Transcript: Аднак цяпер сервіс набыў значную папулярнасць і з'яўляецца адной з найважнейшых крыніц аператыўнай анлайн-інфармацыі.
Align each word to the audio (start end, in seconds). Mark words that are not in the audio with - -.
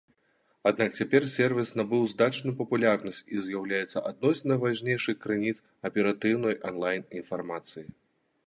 Аднак 0.69 0.95
цяпер 0.99 1.25
сервіс 1.33 1.69
набыў 1.79 2.07
значную 2.13 2.53
папулярнасць 2.63 3.21
і 3.35 3.43
з'яўляецца 3.49 4.03
адной 4.13 4.33
з 4.39 4.53
найважнейшых 4.53 5.15
крыніц 5.27 5.55
аператыўнай 5.91 6.55
анлайн-інфармацыі. 6.71 7.85